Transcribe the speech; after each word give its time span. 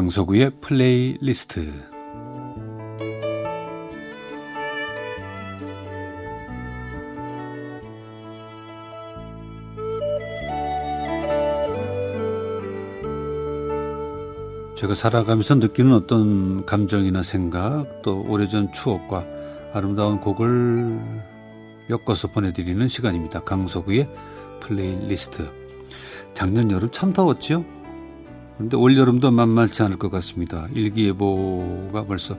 강석우의 0.00 0.52
플레이리스트 0.62 1.70
제가 14.74 14.94
살아가면서 14.94 15.56
느끼는 15.56 15.92
어떤 15.92 16.64
감정이나 16.64 17.22
생각 17.22 18.00
또 18.00 18.24
오래전 18.26 18.72
추억과 18.72 19.26
아름다운 19.74 20.18
곡을 20.18 20.98
엮어서 21.90 22.28
보내드리는 22.28 22.88
시간입니다. 22.88 23.40
강석우의 23.40 24.08
플레이리스트 24.60 25.50
작년 26.32 26.70
여름 26.70 26.90
참 26.90 27.12
더웠죠? 27.12 27.79
그런데 28.60 28.76
올 28.76 28.94
여름도 28.94 29.30
만만치 29.30 29.82
않을 29.84 29.96
것 29.96 30.10
같습니다. 30.10 30.68
일기예보가 30.74 32.04
벌써 32.04 32.36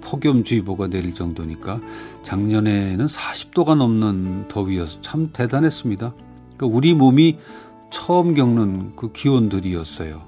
폭염주의보가 0.00 0.86
내릴 0.86 1.12
정도니까 1.12 1.82
작년에는 2.22 3.04
40도가 3.04 3.76
넘는 3.76 4.48
더위여서 4.48 5.02
참 5.02 5.28
대단했습니다. 5.34 6.14
그러니까 6.56 6.76
우리 6.78 6.94
몸이 6.94 7.36
처음 7.90 8.32
겪는 8.32 8.96
그 8.96 9.12
기온들이었어요. 9.12 10.22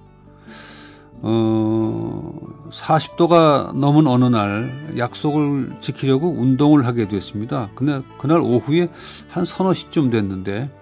어, 1.22 2.34
40도가 2.68 3.74
넘은 3.74 4.06
어느 4.08 4.26
날 4.26 4.92
약속을 4.98 5.76
지키려고 5.80 6.28
운동을 6.28 6.84
하게 6.84 7.08
됐습니다. 7.08 7.70
그날, 7.74 8.02
그날 8.18 8.40
오후에 8.40 8.90
한 9.28 9.46
서너 9.46 9.72
시쯤 9.72 10.10
됐는데 10.10 10.81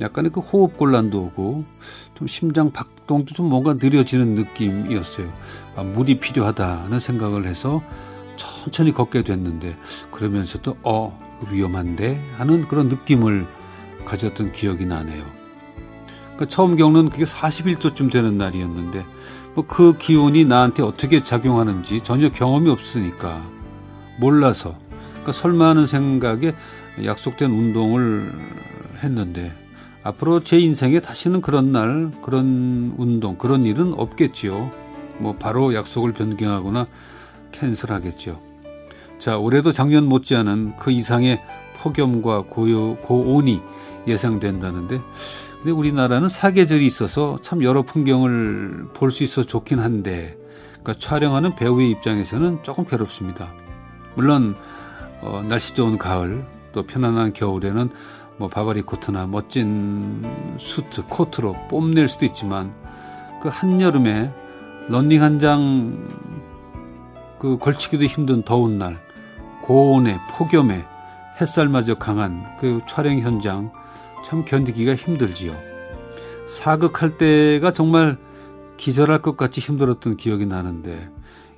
약간의 0.00 0.30
그 0.32 0.40
호흡 0.40 0.76
곤란도 0.76 1.20
오고 1.20 1.64
좀 2.14 2.26
심장 2.26 2.70
박동도 2.70 3.34
좀 3.34 3.48
뭔가 3.48 3.74
느려지는 3.74 4.34
느낌이었어요. 4.34 5.32
아, 5.76 5.82
물이 5.82 6.18
필요하다는 6.18 6.98
생각을 6.98 7.46
해서 7.46 7.82
천천히 8.36 8.92
걷게 8.92 9.22
됐는데 9.22 9.76
그러면서도 10.10 10.76
어 10.82 11.18
위험한데 11.50 12.20
하는 12.36 12.66
그런 12.68 12.88
느낌을 12.88 13.46
가졌던 14.04 14.52
기억이 14.52 14.86
나네요. 14.86 15.24
그러니까 16.24 16.46
처음 16.48 16.76
겪는 16.76 17.10
그게 17.10 17.24
41도쯤 17.24 18.10
되는 18.10 18.38
날이었는데 18.38 19.04
뭐 19.54 19.66
그 19.66 19.96
기온이 19.98 20.44
나한테 20.44 20.82
어떻게 20.82 21.22
작용하는지 21.22 22.02
전혀 22.02 22.30
경험이 22.30 22.70
없으니까 22.70 23.46
몰라서 24.18 24.76
그러니까 25.10 25.32
설마 25.32 25.68
하는 25.68 25.86
생각에 25.86 26.54
약속된 27.04 27.50
운동을 27.50 28.32
했는데 29.02 29.52
앞으로 30.04 30.42
제 30.42 30.58
인생에 30.58 31.00
다시는 31.00 31.40
그런 31.40 31.72
날, 31.72 32.10
그런 32.22 32.94
운동, 32.96 33.36
그런 33.36 33.64
일은 33.64 33.94
없겠지요. 33.94 34.70
뭐 35.18 35.36
바로 35.36 35.74
약속을 35.74 36.12
변경하거나 36.12 36.86
캔슬하겠죠. 37.52 38.40
자, 39.18 39.38
올해도 39.38 39.70
작년 39.70 40.06
못지않은 40.06 40.76
그 40.78 40.90
이상의 40.90 41.40
폭염과 41.76 42.44
고요, 42.48 42.96
고온이 42.96 43.60
예상된다는데, 44.08 45.00
근데 45.58 45.70
우리나라는 45.70 46.28
사계절이 46.28 46.84
있어서 46.86 47.38
참 47.40 47.62
여러 47.62 47.82
풍경을 47.82 48.88
볼 48.94 49.12
수 49.12 49.22
있어 49.22 49.44
좋긴 49.44 49.78
한데, 49.78 50.36
그러니까 50.82 50.94
촬영하는 50.94 51.54
배우의 51.54 51.90
입장에서는 51.90 52.64
조금 52.64 52.84
괴롭습니다. 52.84 53.46
물론 54.16 54.56
어, 55.20 55.44
날씨 55.48 55.74
좋은 55.74 55.98
가을, 55.98 56.42
또 56.72 56.82
편안한 56.82 57.32
겨울에는 57.32 57.90
뭐 58.38 58.48
바바리 58.48 58.82
코트나 58.82 59.26
멋진 59.26 60.24
수트, 60.58 61.04
코트로 61.06 61.68
뽐낼 61.68 62.08
수도 62.08 62.24
있지만 62.24 62.72
그 63.40 63.48
한여름에 63.50 64.32
런닝 64.88 65.22
한 65.22 65.38
장 65.38 66.32
그 67.42 67.58
걸치기도 67.58 68.04
힘든 68.04 68.44
더운 68.44 68.78
날 68.78 69.00
고온에 69.62 70.16
폭염에 70.30 70.84
햇살마저 71.40 71.96
강한 71.96 72.56
그 72.60 72.80
촬영 72.86 73.18
현장 73.18 73.72
참 74.24 74.44
견디기가 74.44 74.94
힘들지요. 74.94 75.52
사극할 76.46 77.18
때가 77.18 77.72
정말 77.72 78.16
기절할 78.76 79.22
것 79.22 79.36
같이 79.36 79.60
힘들었던 79.60 80.16
기억이 80.16 80.46
나는데 80.46 81.10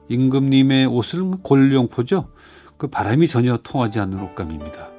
임금님의 0.09 0.87
옷을 0.87 1.23
골룡포죠. 1.43 2.29
그 2.79 2.87
바람이 2.87 3.29
전혀 3.29 3.59
통하지 3.59 4.01
않는 4.01 4.23
옷감입니다. 4.23 4.94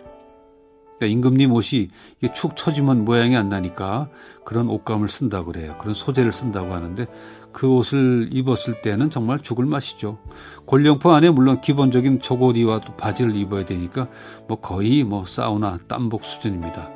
그러니까 0.98 1.14
임금님 1.14 1.52
옷이 1.52 1.90
축 2.34 2.56
처지면 2.56 3.06
모양이 3.06 3.36
안 3.36 3.50
나니까 3.50 4.10
그런 4.44 4.70
옷감을 4.70 5.08
쓴다고 5.08 5.52
그래요. 5.52 5.76
그런 5.80 5.94
소재를 5.94 6.32
쓴다고 6.32 6.74
하는데 6.74 7.06
그 7.52 7.68
옷을 7.68 8.30
입었을 8.32 8.82
때는 8.82 9.10
정말 9.10 9.40
죽을 9.40 9.66
맛이죠. 9.66 10.18
골령포 10.66 11.14
안에 11.14 11.30
물론 11.30 11.62
기본적인 11.62 12.20
저고리와 12.20 12.82
또 12.82 12.96
바지를 12.96 13.36
입어야 13.36 13.66
되니까 13.66 14.08
뭐 14.48 14.60
거의 14.60 15.04
뭐 15.04 15.26
사우나 15.26 15.78
땀복 15.88 16.24
수준입니다. 16.24 16.90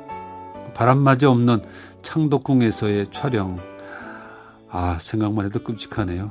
바람마저 0.74 1.30
없는 1.30 1.62
창덕궁에서의 2.02 3.08
촬영. 3.10 3.58
아, 4.70 4.98
생각만 5.00 5.46
해도 5.46 5.58
끔찍하네요. 5.62 6.30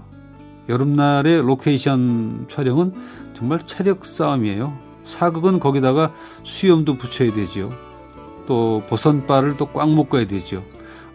여름날의 0.70 1.42
로케이션 1.42 2.46
촬영은 2.48 2.94
정말 3.34 3.60
체력 3.66 4.06
싸움이에요. 4.06 4.89
사극은 5.10 5.60
거기다가 5.60 6.14
수염도 6.44 6.96
붙여야 6.96 7.34
되죠. 7.34 7.72
또 8.48 8.84
버선발을 8.90 9.58
또 9.58 9.68
꽉 9.74 9.90
묶어야 9.90 10.28
되죠. 10.28 10.64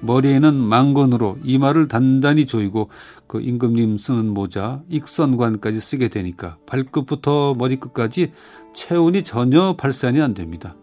머리에는 0.01 0.55
망건으로 0.55 1.39
이마를 1.45 1.89
단단히 1.89 2.45
조이고 2.45 2.91
그 3.27 3.41
임금님 3.41 3.97
쓰는 3.97 4.29
모자 4.29 4.83
익선관까지 4.91 5.81
쓰게 5.81 6.09
되니까 6.09 6.59
발끝부터 6.67 7.55
머리끝까지 7.57 8.33
체온이 8.75 9.23
전혀 9.23 9.75
발산이 9.77 10.21
안 10.21 10.35
됩니다. 10.35 10.75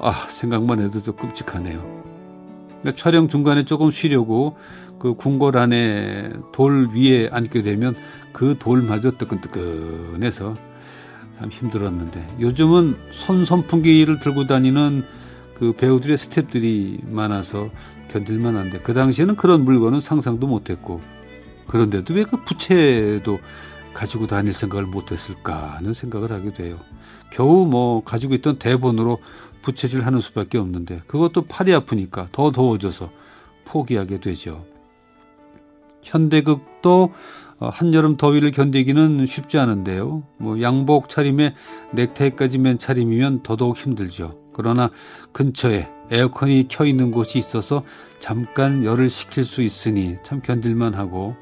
아 0.00 0.12
생각만 0.28 0.80
해도 0.80 1.02
좀 1.02 1.16
끔찍하네요. 1.16 2.04
그러니까 2.80 2.94
촬영 2.94 3.28
중간에 3.28 3.64
조금 3.64 3.90
쉬려고 3.90 4.56
그 4.98 5.14
궁궐 5.14 5.58
안에 5.58 6.32
돌 6.52 6.88
위에 6.94 7.28
앉게 7.30 7.62
되면 7.62 7.94
그 8.32 8.56
돌마저 8.58 9.12
뜨끈뜨끈해서 9.12 10.56
참 11.38 11.50
힘들었는데 11.50 12.36
요즘은 12.40 12.96
손 13.10 13.44
선풍기를 13.44 14.18
들고 14.18 14.46
다니는 14.46 15.04
그 15.58 15.72
배우들의 15.72 16.16
스탭들이 16.16 17.08
많아서 17.08 17.70
견딜만 18.08 18.56
한데 18.56 18.78
그 18.78 18.92
당시에는 18.92 19.36
그런 19.36 19.64
물건은 19.64 20.00
상상도 20.00 20.46
못했고 20.46 21.00
그런데도 21.66 22.14
왜 22.14 22.24
그 22.24 22.44
부채도 22.44 23.38
가지고 23.94 24.26
다닐 24.26 24.52
생각을 24.52 24.86
못했을까 24.86 25.76
하는 25.76 25.92
생각을 25.94 26.32
하게 26.32 26.52
돼요. 26.52 26.78
겨우 27.30 27.64
뭐 27.66 28.02
가지고 28.04 28.34
있던 28.34 28.58
대본으로 28.58 29.18
부채질 29.62 30.04
하는 30.04 30.20
수밖에 30.20 30.58
없는데 30.58 31.00
그것도 31.06 31.42
팔이 31.42 31.72
아프니까 31.72 32.28
더 32.32 32.50
더워져서 32.50 33.10
포기하게 33.64 34.20
되죠. 34.20 34.66
현대극도 36.04 37.12
어, 37.58 37.68
한여름 37.72 38.16
더위를 38.16 38.50
견디기는 38.50 39.26
쉽지 39.26 39.58
않은데요. 39.58 40.24
뭐 40.38 40.60
양복 40.60 41.08
차림에 41.08 41.54
넥타이까지 41.92 42.58
맨 42.58 42.78
차림이면 42.78 43.42
더더욱 43.42 43.76
힘들죠. 43.76 44.38
그러나 44.52 44.90
근처에 45.32 45.90
에어컨이 46.10 46.66
켜 46.68 46.84
있는 46.84 47.10
곳이 47.10 47.38
있어서 47.38 47.82
잠깐 48.18 48.84
열을 48.84 49.08
식힐 49.08 49.44
수 49.44 49.62
있으니 49.62 50.18
참 50.22 50.40
견딜만 50.40 50.94
하고 50.94 51.36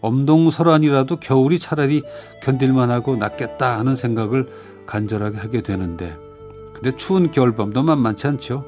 엄동설안이라도 0.00 1.16
겨울이 1.16 1.58
차라리 1.58 2.02
견딜만 2.42 2.90
하고 2.90 3.16
낫겠다 3.16 3.78
하는 3.78 3.96
생각을 3.96 4.48
간절하게 4.86 5.38
하게 5.38 5.62
되는데 5.62 6.16
근데 6.74 6.92
추운 6.94 7.30
겨울밤도 7.30 7.82
만만치 7.82 8.26
않죠. 8.26 8.64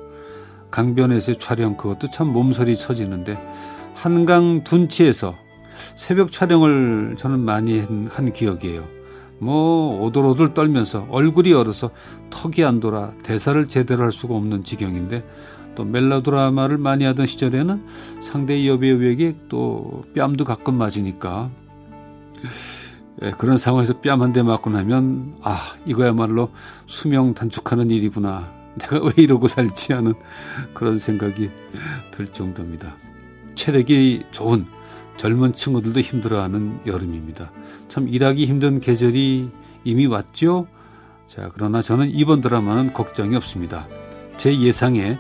강변에서의 0.70 1.38
촬영 1.38 1.76
그것도 1.76 2.10
참 2.10 2.28
몸서리 2.28 2.76
쳐지는데 2.76 3.38
한강 3.98 4.62
둔치에서 4.62 5.34
새벽 5.96 6.30
촬영을 6.30 7.16
저는 7.18 7.40
많이 7.40 7.80
한 7.80 8.32
기억이에요. 8.32 8.86
뭐 9.40 10.00
오돌오돌 10.04 10.54
떨면서 10.54 11.08
얼굴이 11.10 11.52
얼어서 11.52 11.90
턱이 12.30 12.64
안 12.64 12.78
돌아 12.78 13.12
대사를 13.24 13.66
제대로 13.66 14.04
할 14.04 14.12
수가 14.12 14.34
없는 14.36 14.62
지경인데 14.62 15.24
또 15.74 15.84
멜로드라마를 15.84 16.78
많이 16.78 17.04
하던 17.06 17.26
시절에는 17.26 17.86
상대 18.22 18.66
여배우에게 18.68 19.34
또 19.48 20.04
뺨도 20.14 20.44
가끔 20.44 20.76
맞으니까 20.76 21.50
예, 23.22 23.32
그런 23.32 23.58
상황에서 23.58 24.00
뺨 24.00 24.22
한 24.22 24.32
대 24.32 24.42
맞고 24.44 24.70
나면 24.70 25.34
아 25.42 25.58
이거야말로 25.86 26.50
수명 26.86 27.34
단축하는 27.34 27.90
일이구나 27.90 28.52
내가 28.78 29.00
왜 29.04 29.12
이러고 29.16 29.48
살지 29.48 29.92
하는 29.92 30.14
그런 30.72 31.00
생각이 31.00 31.50
들 32.12 32.28
정도입니다. 32.32 32.94
체력이 33.58 34.26
좋은 34.30 34.66
젊은 35.16 35.52
친구들도 35.52 36.00
힘들어하는 36.00 36.80
여름입니다. 36.86 37.50
참 37.88 38.08
일하기 38.08 38.46
힘든 38.46 38.80
계절이 38.80 39.50
이미 39.82 40.06
왔죠? 40.06 40.68
자, 41.26 41.50
그러나 41.52 41.82
저는 41.82 42.08
이번 42.10 42.40
드라마는 42.40 42.92
걱정이 42.92 43.34
없습니다. 43.34 43.86
제 44.36 44.56
예상에 44.56 45.18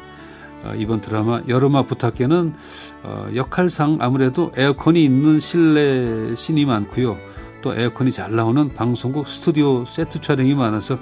어, 0.64 0.72
이번 0.76 1.00
드라마 1.00 1.42
여름아 1.48 1.82
부탁해는 1.82 2.54
어, 3.02 3.28
역할상 3.34 3.98
아무래도 4.00 4.52
에어컨이 4.56 5.02
있는 5.02 5.40
실내 5.40 6.34
씬이 6.34 6.64
많고요. 6.64 7.16
또 7.60 7.74
에어컨이 7.74 8.12
잘 8.12 8.34
나오는 8.34 8.72
방송국 8.72 9.28
스튜디오 9.28 9.84
세트 9.84 10.20
촬영이 10.20 10.54
많아서 10.54 10.98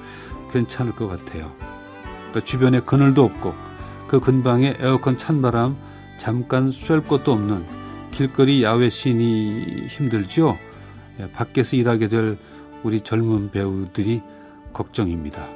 괜찮을 0.52 0.92
것 0.92 1.06
같아요. 1.06 1.52
또 2.32 2.40
주변에 2.40 2.80
그늘도 2.80 3.22
없고 3.22 3.54
그 4.08 4.20
근방에 4.20 4.76
에어컨 4.80 5.18
찬바람 5.18 5.76
잠깐 6.18 6.70
쐴 6.70 7.02
것도 7.02 7.32
없는 7.32 7.64
길거리 8.10 8.62
야외 8.62 8.88
씬이 8.88 9.86
힘들죠. 9.88 10.56
예, 11.20 11.30
밖에서 11.32 11.76
일하게 11.76 12.08
될 12.08 12.36
우리 12.82 13.00
젊은 13.00 13.50
배우들이 13.50 14.22
걱정입니다. 14.72 15.46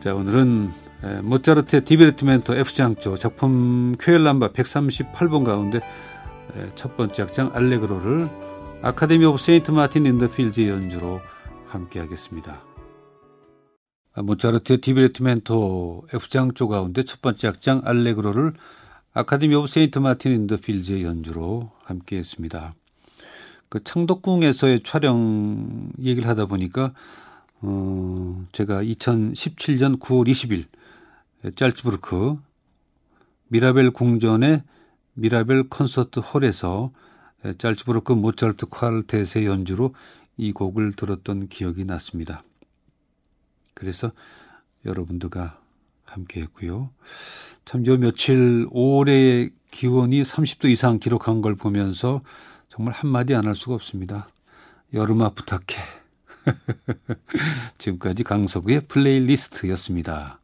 자 0.00 0.14
오늘은 0.14 0.70
모차르트의 1.22 1.84
디베르티멘토 1.84 2.54
F장조 2.54 3.16
작품 3.16 3.94
쾨헬 3.98 4.21
넘버 4.21 4.48
138번 4.48 5.44
가운데 5.44 5.80
첫 6.74 6.96
번째 6.96 7.22
악장 7.22 7.50
알레그로를 7.54 8.28
Academy 8.82 9.24
of 9.26 9.38
Saint 9.38 9.70
Martin 9.70 10.06
in 10.06 10.15
the 10.15 10.28
Fields의 10.28 10.68
연주로 10.68 11.20
함께 11.68 12.00
하겠습니다. 12.00 12.62
아, 14.14 14.22
모차르트의 14.22 14.80
디베르티멘토 14.80 16.08
F장조 16.12 16.68
가운데 16.68 17.02
첫 17.02 17.20
번째 17.20 17.48
악장 17.48 17.82
알레그로를 17.84 18.52
Academy 19.12 19.54
of 19.54 19.66
Saint 19.66 19.98
Martin 19.98 20.32
in 20.32 20.42
the 20.42 20.56
Fields의 20.58 21.04
연주로 21.04 21.70
함께 21.84 22.16
했습니다. 22.16 22.74
그 23.68 23.82
창덕궁에서의 23.84 24.80
촬영 24.80 25.90
얘기를 26.00 26.28
하다 26.28 26.46
보니까 26.46 26.92
어, 27.60 28.44
제가 28.52 28.82
2017년 28.82 29.98
9월 29.98 30.28
20일 30.28 30.64
잘츠부르크 31.56 32.36
미라벨 33.48 33.90
궁전의 33.90 34.62
미라벨 35.14 35.68
콘서트 35.68 36.20
홀에서 36.20 36.92
잘츠부르크 37.58 38.12
모차르트 38.12 38.66
콰르텟의 38.66 39.44
연주로 39.46 39.94
이 40.36 40.52
곡을 40.52 40.92
들었던 40.92 41.48
기억이 41.48 41.84
났습니다. 41.84 42.42
그래서 43.78 44.10
여러분들과 44.84 45.60
함께 46.04 46.40
했고요. 46.42 46.90
참 47.64 47.84
요 47.86 47.96
며칠 47.98 48.66
올해 48.70 49.50
기온이 49.70 50.22
30도 50.22 50.68
이상 50.70 50.98
기록한 50.98 51.40
걸 51.42 51.54
보면서 51.54 52.22
정말 52.68 52.92
한마디 52.94 53.34
안 53.34 53.46
할 53.46 53.54
수가 53.54 53.74
없습니다. 53.74 54.28
여름아 54.94 55.30
부탁해. 55.30 55.76
지금까지 57.78 58.24
강서구의 58.24 58.82
플레이리스트였습니다. 58.88 60.40